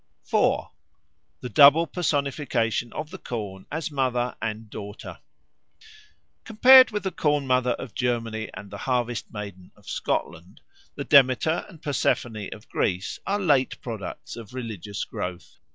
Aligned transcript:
4. 0.23 0.71
The 1.41 1.49
Double 1.49 1.85
Personification 1.85 2.91
of 2.93 3.11
the 3.11 3.19
Corn 3.19 3.67
as 3.71 3.91
Mother 3.91 4.35
and 4.41 4.67
Daughter 4.67 5.19
COMPARED 6.43 6.89
with 6.89 7.03
the 7.03 7.11
Corn 7.11 7.45
mother 7.45 7.73
of 7.73 7.93
Germany 7.93 8.49
and 8.55 8.71
the 8.71 8.79
Harvest 8.79 9.31
maiden 9.31 9.71
of 9.75 9.87
Scotland, 9.87 10.61
the 10.95 11.03
Demeter 11.03 11.67
and 11.69 11.83
Persephone 11.83 12.49
of 12.51 12.67
Greece 12.67 13.19
are 13.27 13.39
late 13.39 13.79
products 13.79 14.35
of 14.35 14.55
religious 14.55 15.03
growth. 15.03 15.59